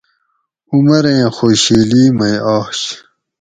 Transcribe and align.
عمریں 0.73 1.23
خوشیلی 1.35 2.03
مئ 2.17 2.35
آش 2.57 2.79